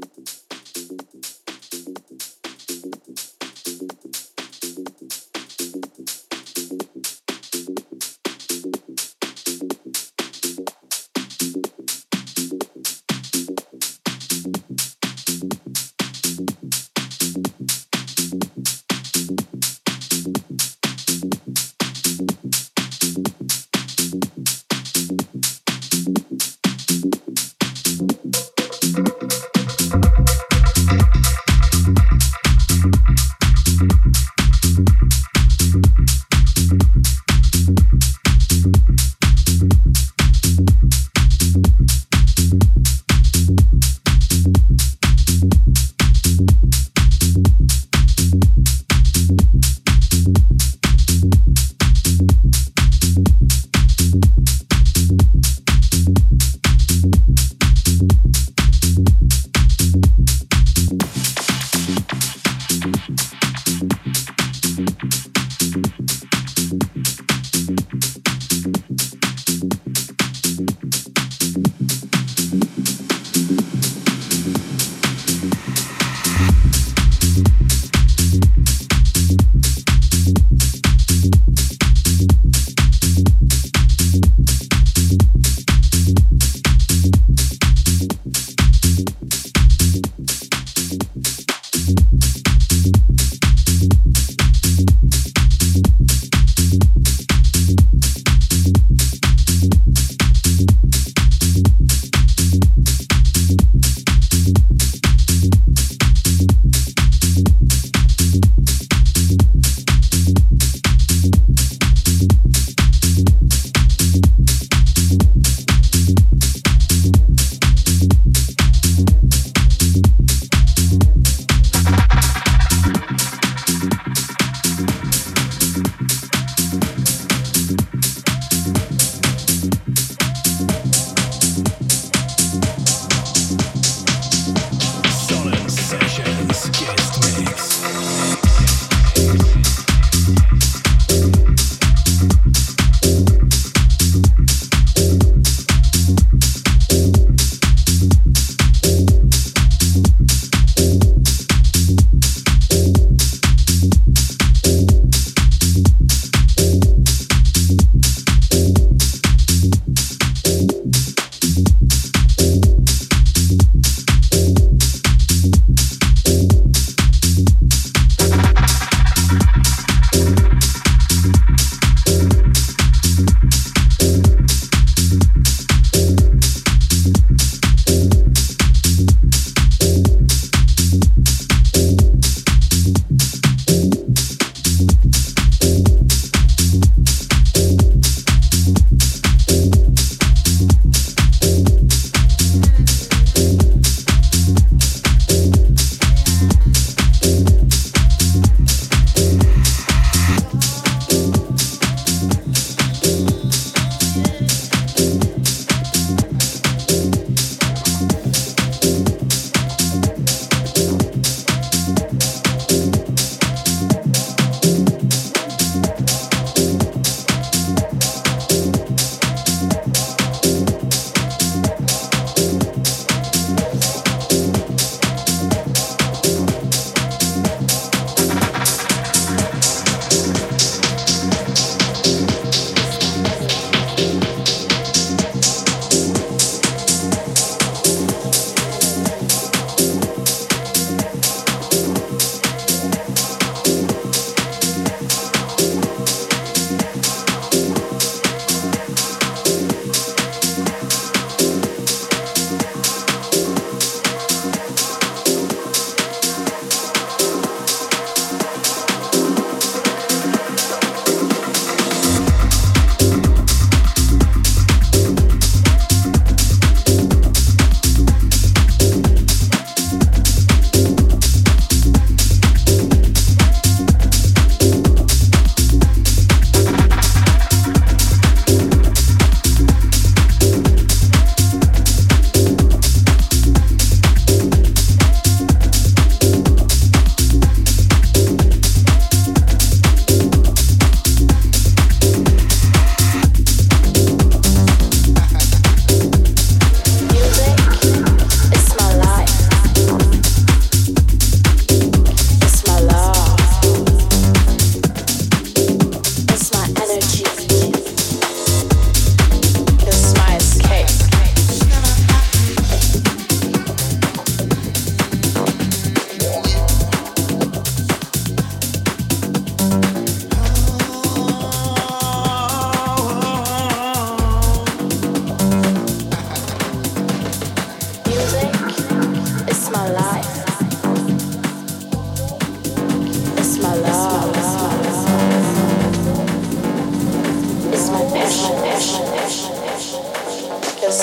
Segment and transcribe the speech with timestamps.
[0.00, 0.37] Thank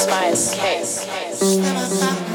[0.05, 2.34] spice case.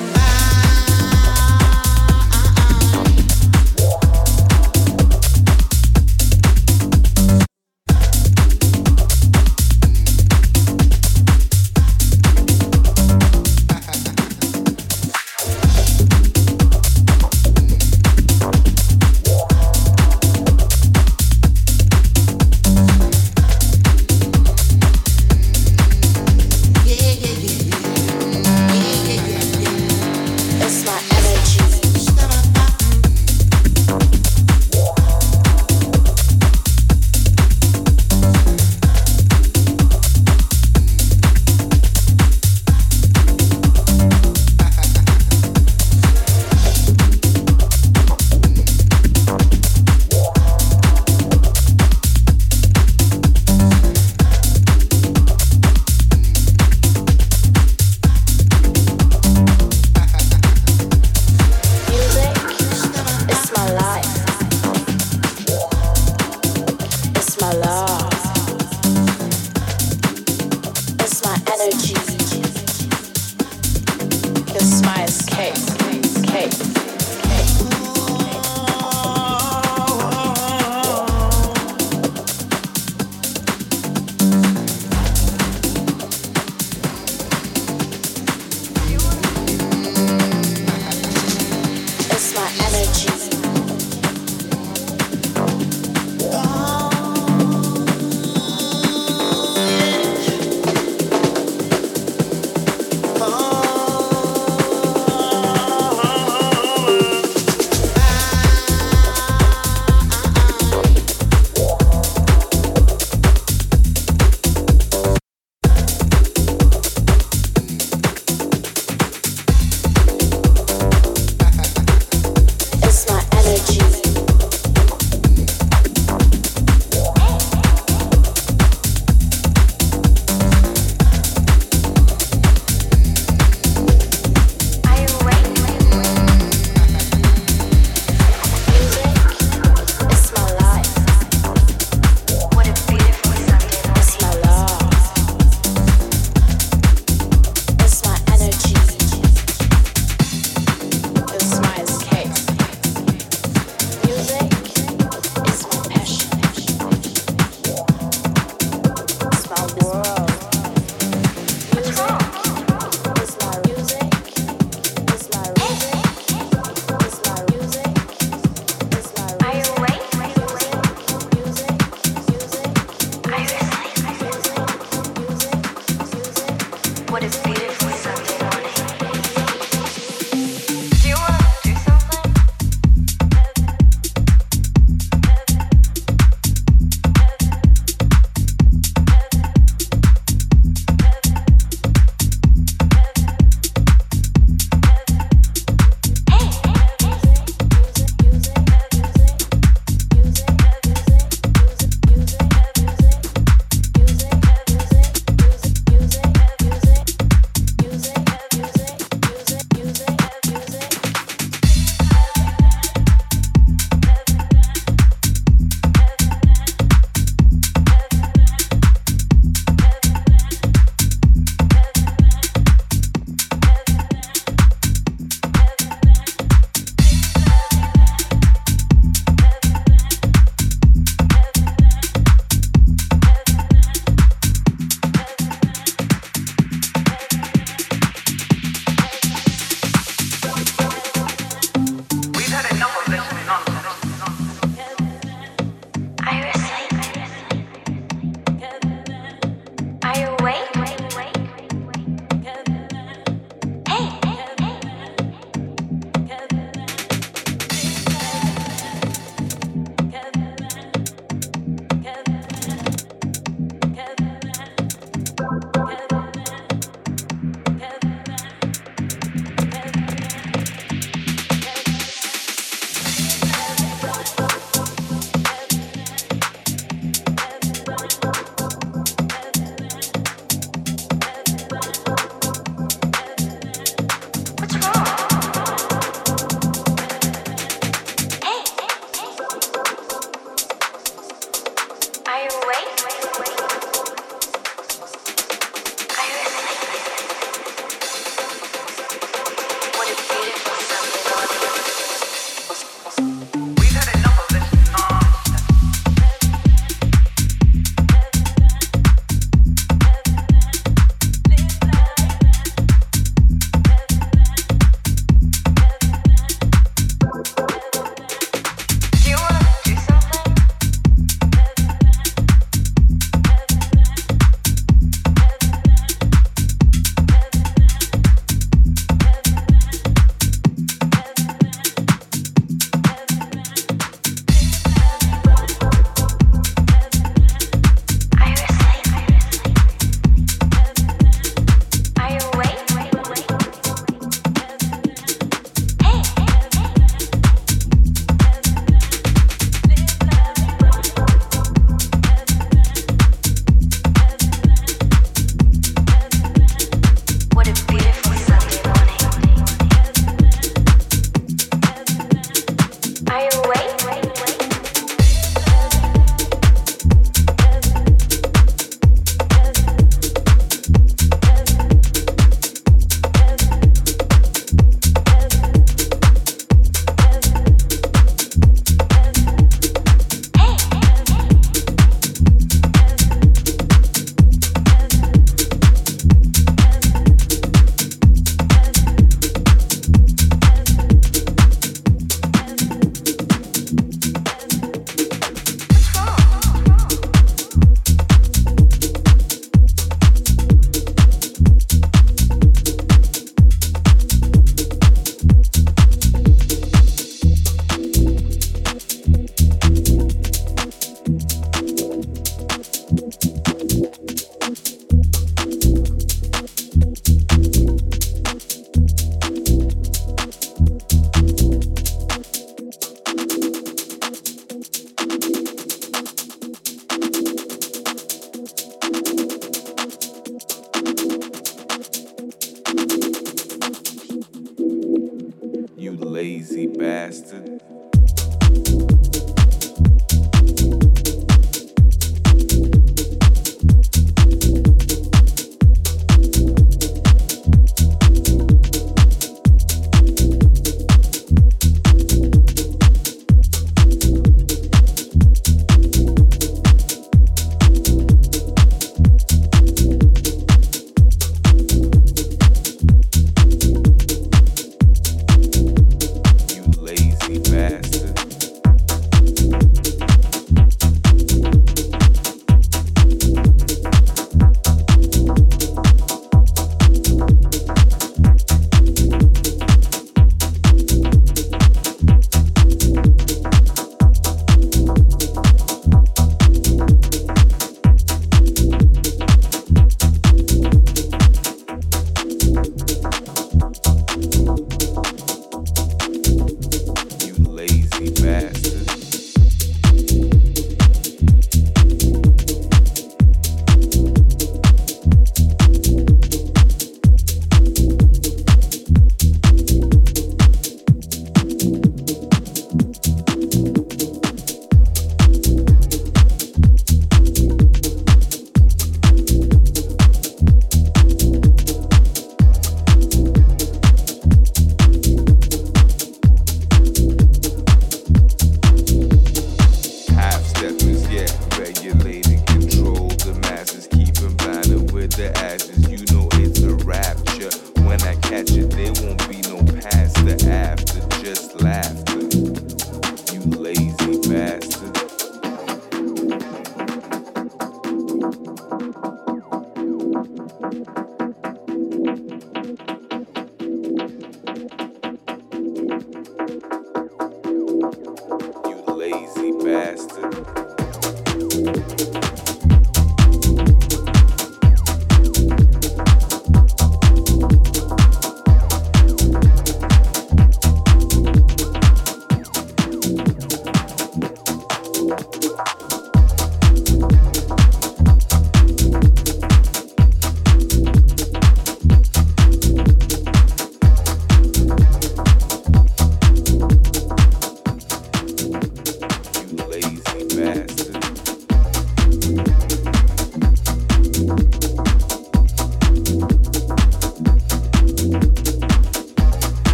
[559.90, 560.40] festa.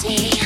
[0.00, 0.39] see.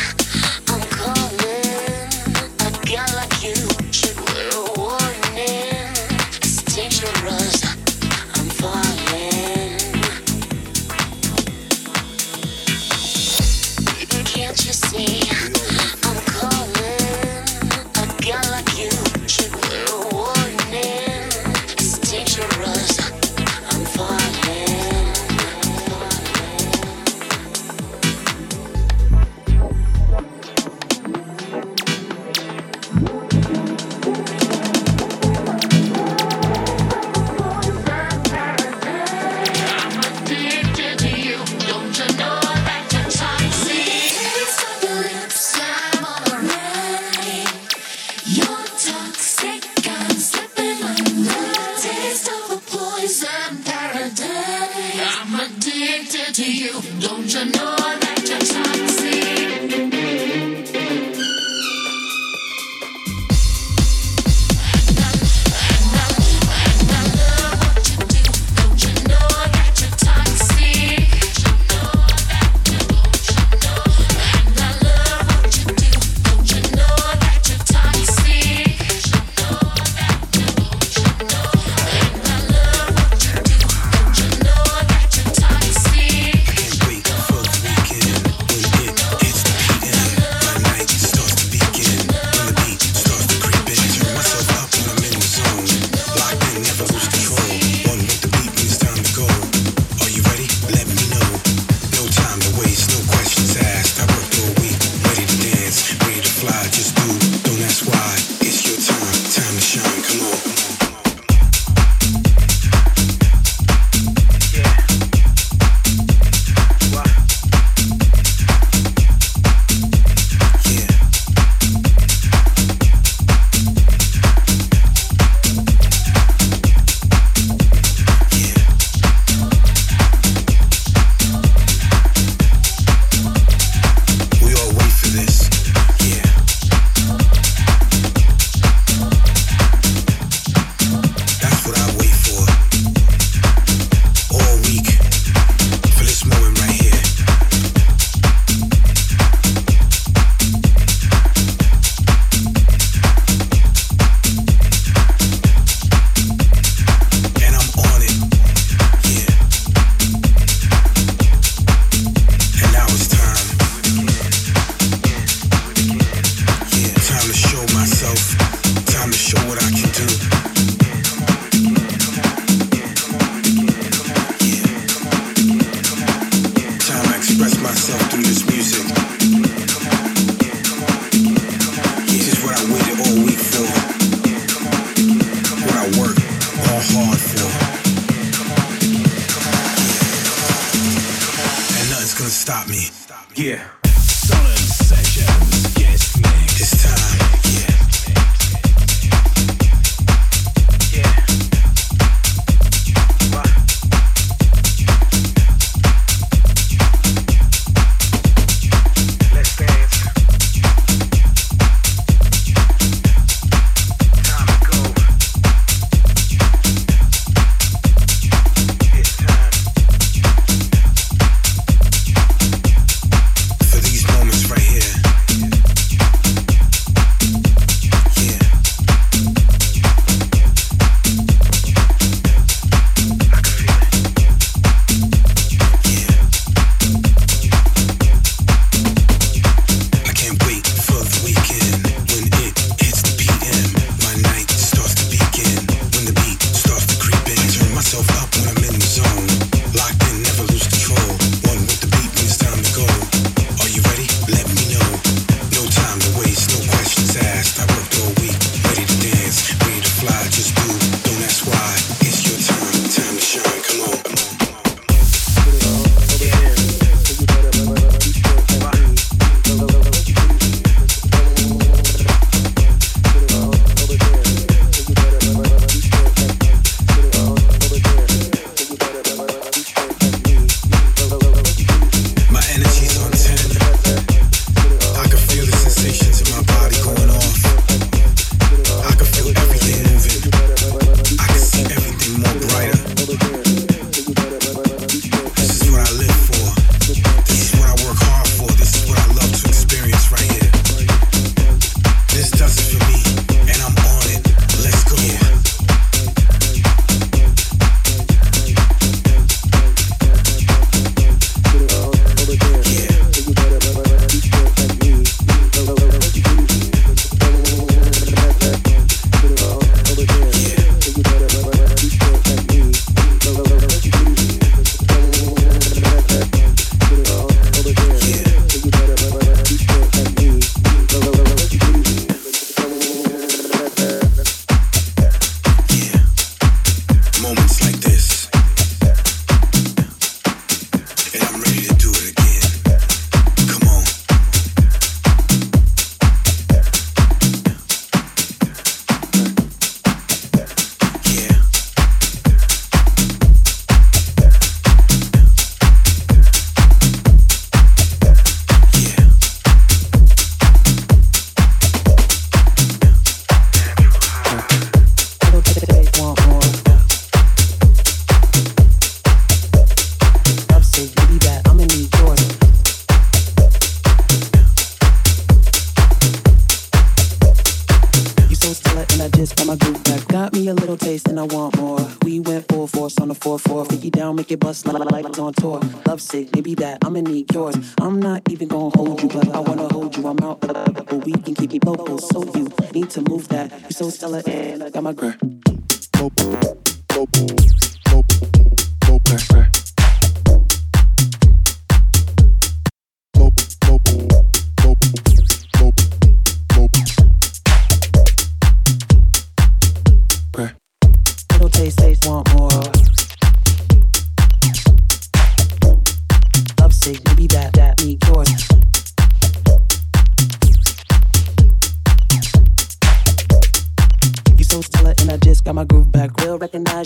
[393.85, 395.15] So stellar, and I got my girl.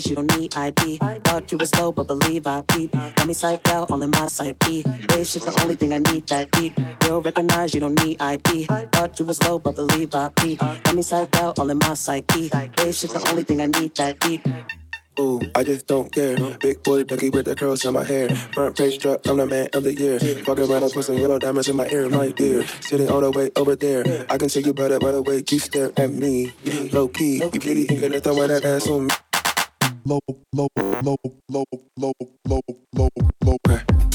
[0.05, 0.97] You don't need ID.
[0.97, 2.91] Thought you were slow, but believe I peep.
[2.91, 4.27] Got me psyched out, all in my
[4.65, 4.83] B.
[4.85, 6.73] It's just the only thing I need that deep.
[7.03, 8.65] You'll recognize you don't need ID.
[8.65, 10.59] Thought you were slow, but believe I peep.
[10.59, 12.49] Got me psyched out, all in my psyche.
[12.53, 14.47] It's just the only thing I need that deep.
[15.19, 16.37] Ooh, I just don't care.
[16.59, 18.29] Big boy ducky with the curls in my hair.
[18.29, 20.17] Front page struck, I'm the man of the year.
[20.19, 22.65] Fuck around put some yellow diamonds in my ear, my dear.
[22.79, 24.25] Sitting all the way over there.
[24.29, 26.53] I can see you better by the way you stare at me.
[26.93, 29.13] Low key, you really ain't gonna throw that ass on me.
[30.09, 30.19] Low,
[30.53, 30.67] low,
[31.03, 31.15] low,
[31.49, 31.63] low,
[31.99, 32.13] low,
[32.47, 32.61] low,
[32.95, 33.09] low,
[33.45, 34.08] low.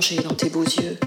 [0.00, 0.98] dans tes beaux yeux.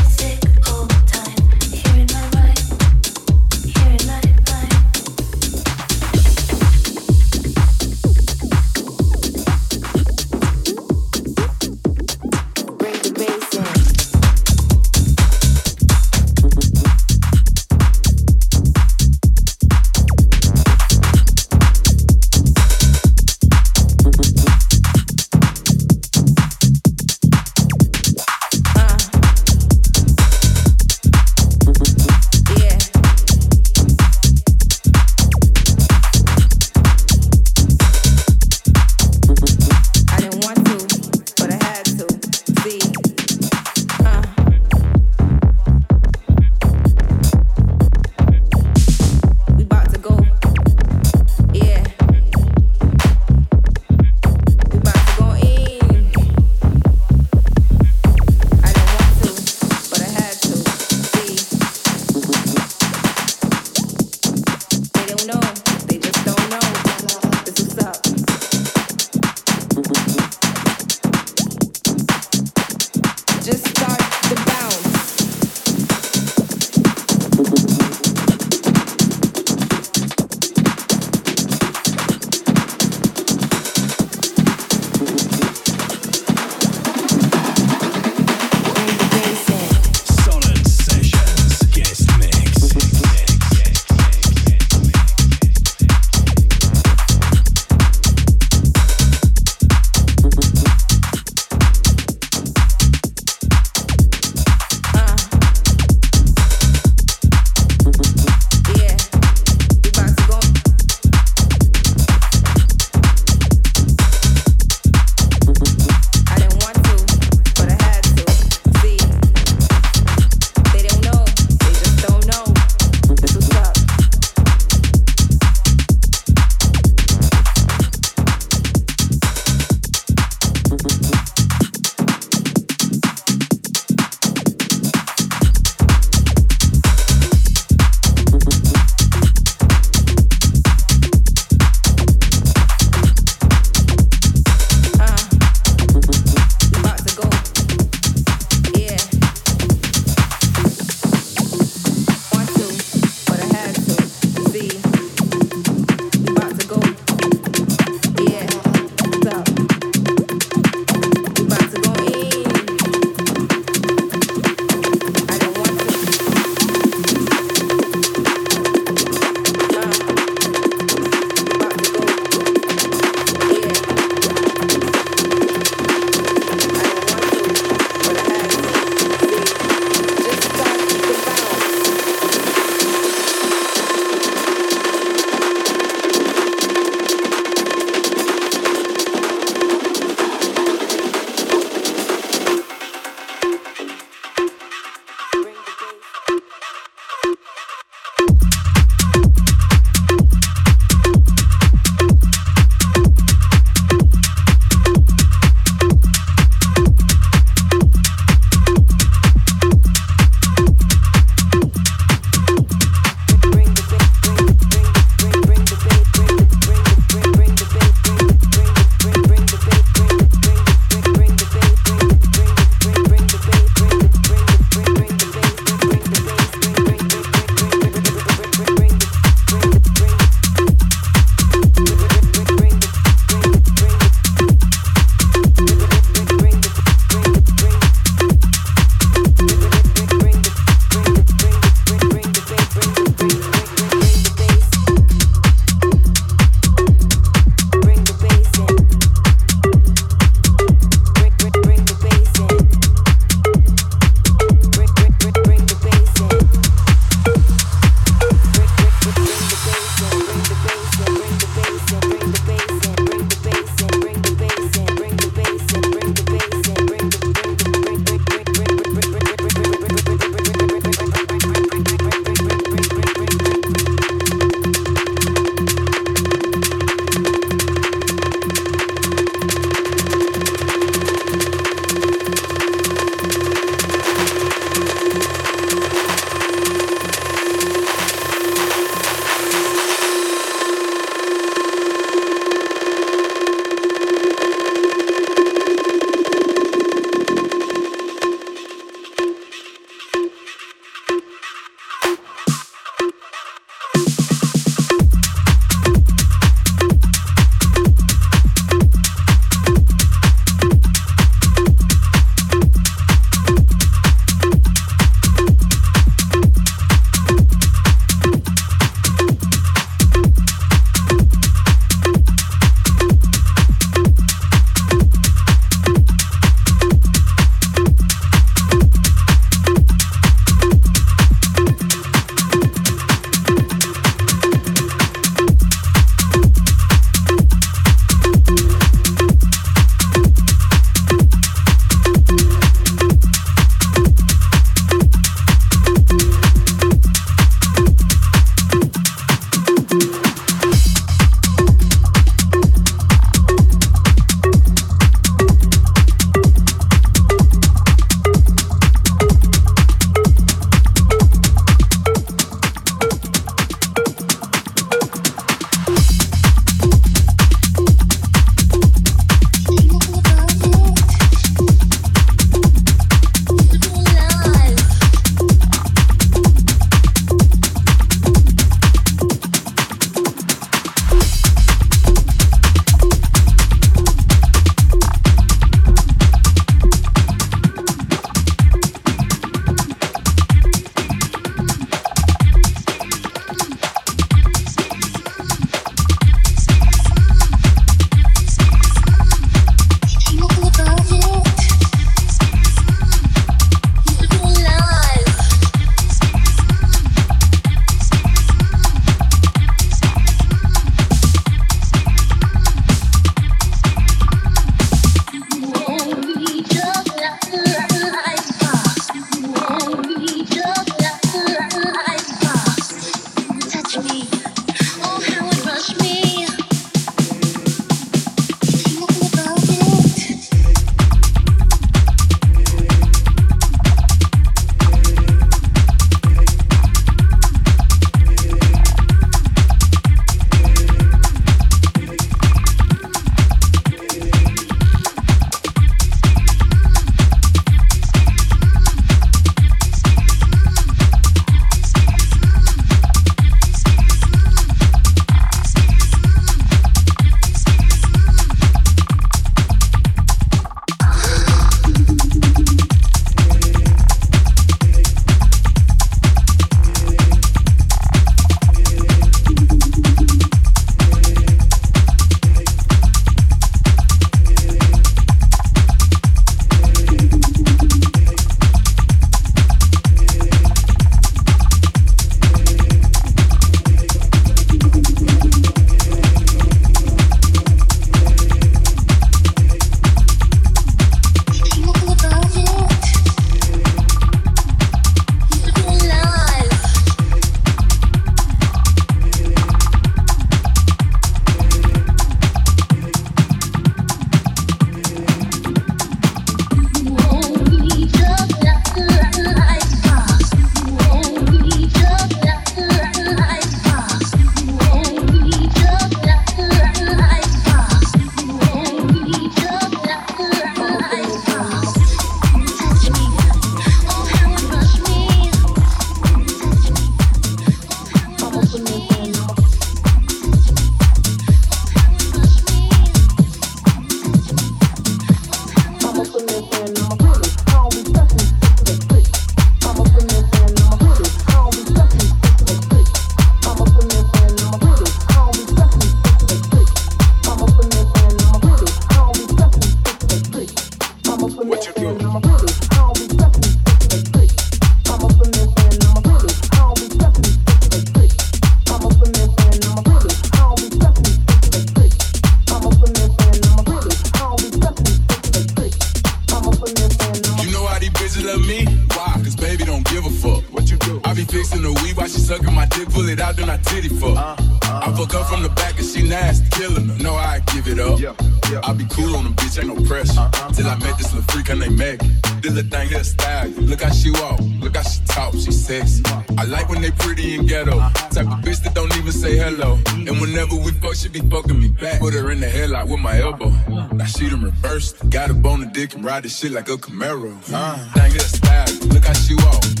[585.91, 586.23] Sexy.
[586.57, 587.99] I like when they pretty and ghetto.
[588.35, 589.99] Type of bitch that don't even say hello.
[590.07, 592.19] And whenever we fuck, she be fucking me back.
[592.19, 593.71] Put her in the headlock with my elbow.
[594.13, 595.29] Now she done reversed.
[595.29, 597.51] Got a bone the dick and ride this shit like a Camaro.
[597.73, 598.87] Uh, thing here style.
[599.09, 600.00] Look how she walk.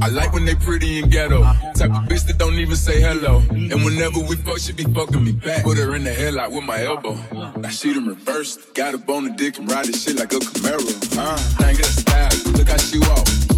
[0.00, 1.42] I like when they pretty and ghetto.
[1.42, 3.42] Type of bitch that don't even say hello.
[3.50, 5.64] And whenever we fuck, she be fucking me back.
[5.64, 7.18] Put her in the headlock with my elbow.
[7.62, 8.74] I she done reversed.
[8.74, 11.18] Got a bone dick and ride this shit like a Camaro.
[11.18, 12.58] Uh.
[12.58, 13.51] Look how she walk.